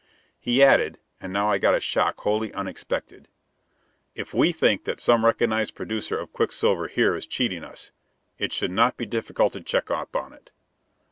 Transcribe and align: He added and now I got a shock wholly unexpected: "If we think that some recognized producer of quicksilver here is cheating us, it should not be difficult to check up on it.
He 0.39 0.63
added 0.63 0.97
and 1.19 1.31
now 1.31 1.47
I 1.49 1.59
got 1.59 1.75
a 1.75 1.79
shock 1.79 2.21
wholly 2.21 2.51
unexpected: 2.55 3.27
"If 4.15 4.33
we 4.33 4.51
think 4.51 4.85
that 4.85 4.99
some 4.99 5.23
recognized 5.23 5.75
producer 5.75 6.17
of 6.17 6.33
quicksilver 6.33 6.87
here 6.87 7.13
is 7.13 7.27
cheating 7.27 7.63
us, 7.63 7.91
it 8.39 8.51
should 8.51 8.71
not 8.71 8.97
be 8.97 9.05
difficult 9.05 9.53
to 9.53 9.61
check 9.61 9.91
up 9.91 10.15
on 10.15 10.33
it. 10.33 10.51